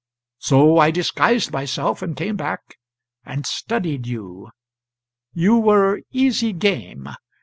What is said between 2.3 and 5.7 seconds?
back and studied you. You